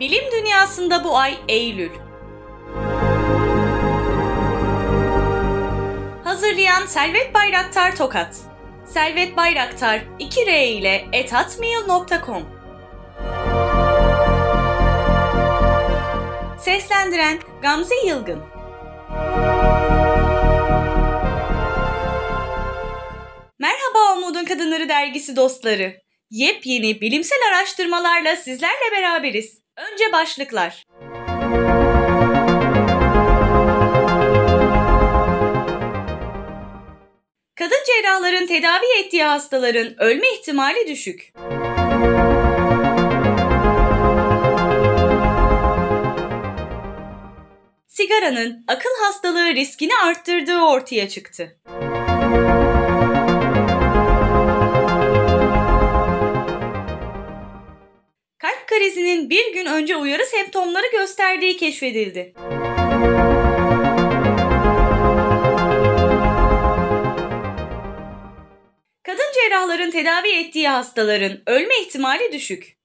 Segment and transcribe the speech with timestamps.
[0.00, 1.90] Bilim dünyasında bu ay Eylül.
[6.24, 8.36] Hazırlayan Selvet Bayraktar Tokat.
[8.84, 12.42] Selvet Bayraktar 2R ile etatmail.com
[16.58, 18.55] Seslendiren Gamze Yılgın
[24.88, 26.00] Dergisi dostları.
[26.30, 29.62] Yepyeni bilimsel araştırmalarla sizlerle beraberiz.
[29.76, 30.82] Önce başlıklar.
[37.54, 41.32] Kadın cerrahların tedavi ettiği hastaların ölme ihtimali düşük.
[47.86, 51.60] Sigaranın akıl hastalığı riskini arttırdığı ortaya çıktı.
[59.16, 62.32] Krizinin bir gün önce uyarı semptomları gösterdiği keşfedildi.
[69.02, 72.76] Kadın cerrahların tedavi ettiği hastaların ölme ihtimali düşük.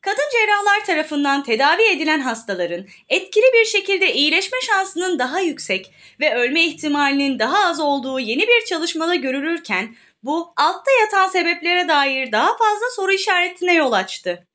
[0.00, 6.64] Kadın cerrahlar tarafından tedavi edilen hastaların etkili bir şekilde iyileşme şansının daha yüksek ve ölme
[6.64, 12.86] ihtimalinin daha az olduğu yeni bir çalışmada görülürken bu altta yatan sebeplere dair daha fazla
[12.96, 14.49] soru işaretine yol açtı.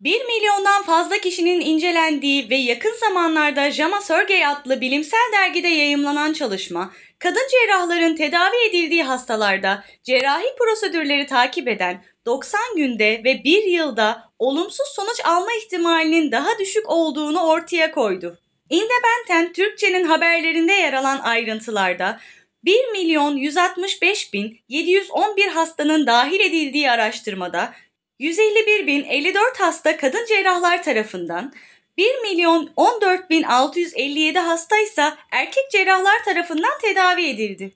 [0.00, 6.92] 1 milyondan fazla kişinin incelendiği ve yakın zamanlarda JAMA Survey adlı bilimsel dergide yayımlanan çalışma,
[7.18, 14.88] kadın cerrahların tedavi edildiği hastalarda cerrahi prosedürleri takip eden 90 günde ve 1 yılda olumsuz
[14.88, 18.38] sonuç alma ihtimalinin daha düşük olduğunu ortaya koydu.
[18.70, 22.20] Independent Türkçe'nin haberlerinde yer alan ayrıntılarda
[22.64, 27.74] 1 milyon 165 bin 711 hastanın dahil edildiği araştırmada
[28.20, 31.52] 151.054 hasta kadın cerrahlar tarafından,
[31.96, 37.74] 1 milyon 14.657 hasta ise erkek cerrahlar tarafından tedavi edildi.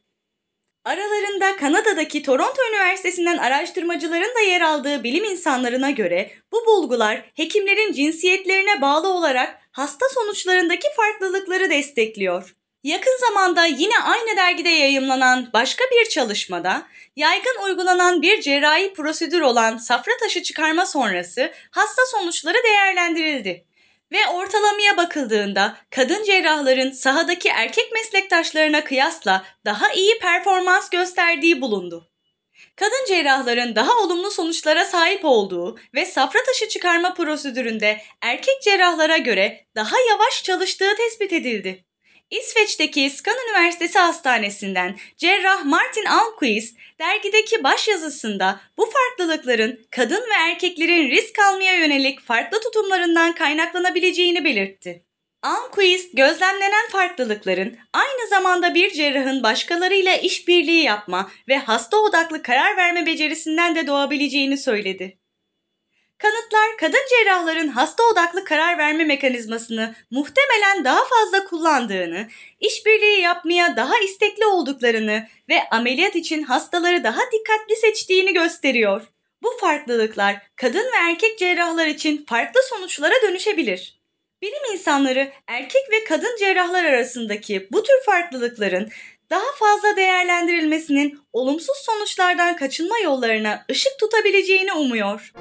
[0.85, 8.81] Aralarında Kanada'daki Toronto Üniversitesi'nden araştırmacıların da yer aldığı bilim insanlarına göre bu bulgular hekimlerin cinsiyetlerine
[8.81, 12.55] bağlı olarak hasta sonuçlarındaki farklılıkları destekliyor.
[12.83, 19.77] Yakın zamanda yine aynı dergide yayımlanan başka bir çalışmada yaygın uygulanan bir cerrahi prosedür olan
[19.77, 23.67] safra taşı çıkarma sonrası hasta sonuçları değerlendirildi.
[24.13, 32.09] Ve ortalamaya bakıldığında kadın cerrahların sahadaki erkek meslektaşlarına kıyasla daha iyi performans gösterdiği bulundu.
[32.77, 39.67] Kadın cerrahların daha olumlu sonuçlara sahip olduğu ve safra taşı çıkarma prosedüründe erkek cerrahlara göre
[39.75, 41.85] daha yavaş çalıştığı tespit edildi.
[42.33, 51.39] İsveç'teki Skan Üniversitesi Hastanesi'nden cerrah Martin Almquist dergideki başyazısında bu farklılıkların kadın ve erkeklerin risk
[51.39, 55.05] almaya yönelik farklı tutumlarından kaynaklanabileceğini belirtti.
[55.43, 63.07] Almquist gözlemlenen farklılıkların aynı zamanda bir cerrahın başkalarıyla işbirliği yapma ve hasta odaklı karar verme
[63.07, 65.22] becerisinden de doğabileceğini söyledi.
[66.23, 72.29] Kanıtlar kadın cerrahların hasta odaklı karar verme mekanizmasını muhtemelen daha fazla kullandığını,
[72.61, 79.03] işbirliği yapmaya daha istekli olduklarını ve ameliyat için hastaları daha dikkatli seçtiğini gösteriyor.
[79.43, 84.01] Bu farklılıklar kadın ve erkek cerrahlar için farklı sonuçlara dönüşebilir.
[84.43, 88.89] Bilim insanları erkek ve kadın cerrahlar arasındaki bu tür farklılıkların
[89.31, 95.33] daha fazla değerlendirilmesinin olumsuz sonuçlardan kaçınma yollarına ışık tutabileceğini umuyor.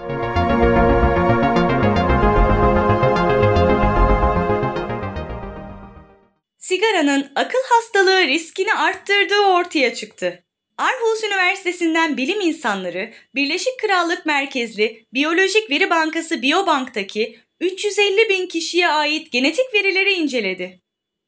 [6.72, 10.44] Sigaranın akıl hastalığı riskini arttırdığı ortaya çıktı.
[10.78, 19.32] Aarhus Üniversitesi'nden bilim insanları Birleşik Krallık merkezli Biyolojik Veri Bankası Biobank'taki 350 bin kişiye ait
[19.32, 20.82] genetik verileri inceledi.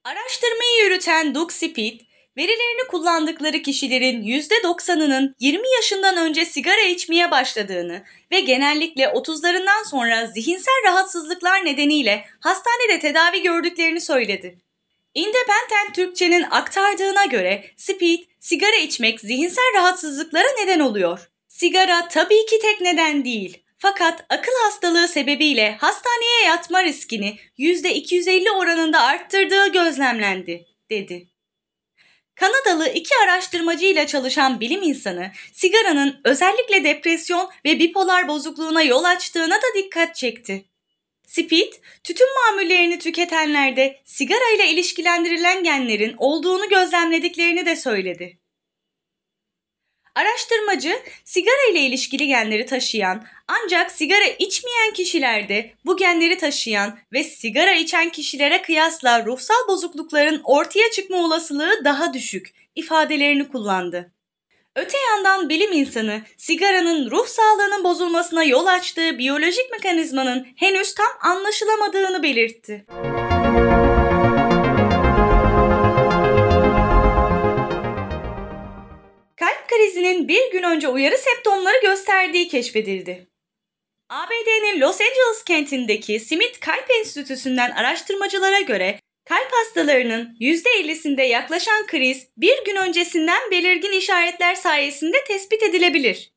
[0.03, 1.99] Araştırmayı yürüten Doug Speed,
[2.37, 10.83] verilerini kullandıkları kişilerin %90'ının 20 yaşından önce sigara içmeye başladığını ve genellikle 30'larından sonra zihinsel
[10.85, 14.57] rahatsızlıklar nedeniyle hastanede tedavi gördüklerini söyledi.
[15.13, 21.29] Independent Türkçe'nin aktardığına göre Speed, sigara içmek zihinsel rahatsızlıklara neden oluyor.
[21.47, 23.63] Sigara tabii ki tek neden değil.
[23.77, 31.27] Fakat akıl hastalığı sebebiyle hastaneye yatma riskini %250 oranında arttırdığı gözlemlendi, dedi.
[32.35, 39.77] Kanadalı iki araştırmacıyla çalışan bilim insanı sigaranın özellikle depresyon ve bipolar bozukluğuna yol açtığına da
[39.77, 40.65] dikkat çekti.
[41.27, 41.73] Speed,
[42.03, 48.39] tütün mamullerini tüketenlerde sigara ile ilişkilendirilen genlerin olduğunu gözlemlediklerini de söyledi.
[50.15, 57.73] Araştırmacı, sigara ile ilişkili genleri taşıyan ancak sigara içmeyen kişilerde bu genleri taşıyan ve sigara
[57.73, 64.12] içen kişilere kıyasla ruhsal bozuklukların ortaya çıkma olasılığı daha düşük ifadelerini kullandı.
[64.75, 72.23] Öte yandan bilim insanı sigaranın ruh sağlığının bozulmasına yol açtığı biyolojik mekanizmanın henüz tam anlaşılamadığını
[72.23, 72.85] belirtti.
[79.35, 83.27] Kalp krizinin bir gün önce uyarı septomları gösterdiği keşfedildi.
[84.09, 92.65] ABD'nin Los Angeles kentindeki Smith Kalp Enstitüsü'nden araştırmacılara göre kalp hastalarının %50'sinde yaklaşan kriz bir
[92.65, 96.33] gün öncesinden belirgin işaretler sayesinde tespit edilebilir.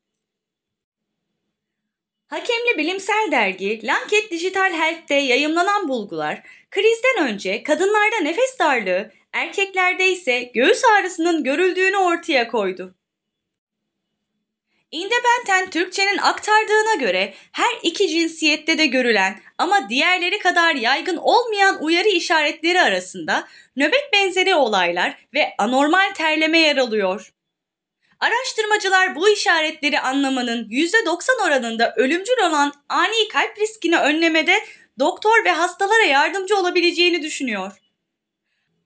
[2.27, 10.51] Hakemli bilimsel dergi Lancet Digital Health'te yayımlanan bulgular, krizden önce kadınlarda nefes darlığı, erkeklerde ise
[10.53, 12.95] göğüs ağrısının görüldüğünü ortaya koydu.
[14.91, 22.07] Independent Türkçe'nin aktardığına göre her iki cinsiyette de görülen ama diğerleri kadar yaygın olmayan uyarı
[22.07, 27.33] işaretleri arasında nöbet benzeri olaylar ve anormal terleme yer alıyor.
[28.19, 34.63] Araştırmacılar bu işaretleri anlamanın %90 oranında ölümcül olan ani kalp riskini önlemede
[34.99, 37.71] doktor ve hastalara yardımcı olabileceğini düşünüyor.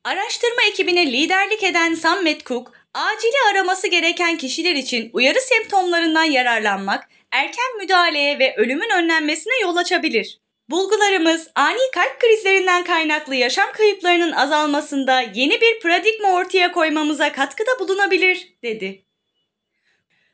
[0.03, 7.77] Araştırma ekibine liderlik eden Sam Metcook, acili araması gereken kişiler için uyarı semptomlarından yararlanmak, erken
[7.77, 10.41] müdahaleye ve ölümün önlenmesine yol açabilir.
[10.69, 18.53] Bulgularımız ani kalp krizlerinden kaynaklı yaşam kayıplarının azalmasında yeni bir paradigma ortaya koymamıza katkıda bulunabilir,
[18.63, 19.05] dedi.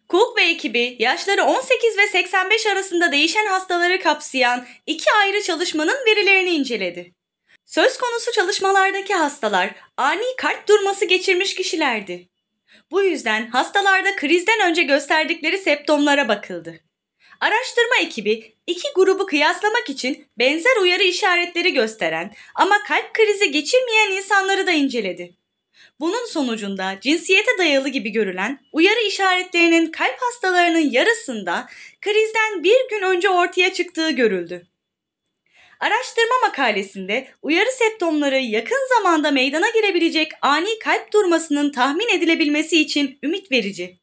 [0.09, 6.49] Cook ve ekibi yaşları 18 ve 85 arasında değişen hastaları kapsayan iki ayrı çalışmanın verilerini
[6.49, 7.13] inceledi.
[7.65, 12.29] Söz konusu çalışmalardaki hastalar ani kalp durması geçirmiş kişilerdi.
[12.91, 16.79] Bu yüzden hastalarda krizden önce gösterdikleri septomlara bakıldı.
[17.39, 24.67] Araştırma ekibi iki grubu kıyaslamak için benzer uyarı işaretleri gösteren ama kalp krizi geçirmeyen insanları
[24.67, 25.35] da inceledi.
[25.99, 31.67] Bunun sonucunda cinsiyete dayalı gibi görülen uyarı işaretlerinin kalp hastalarının yarısında
[32.01, 34.67] krizden bir gün önce ortaya çıktığı görüldü.
[35.79, 43.51] Araştırma makalesinde uyarı septomları yakın zamanda meydana gelebilecek ani kalp durmasının tahmin edilebilmesi için ümit
[43.51, 43.99] verici.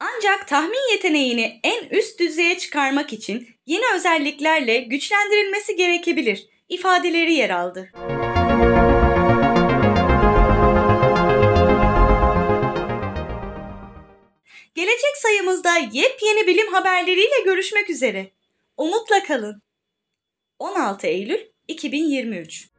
[0.00, 7.90] Ancak tahmin yeteneğini en üst düzeye çıkarmak için yeni özelliklerle güçlendirilmesi gerekebilir ifadeleri yer aldı.
[14.74, 18.30] Gelecek sayımızda yepyeni bilim haberleriyle görüşmek üzere.
[18.76, 19.62] Umutla kalın.
[20.62, 22.71] 16 Eylül 2023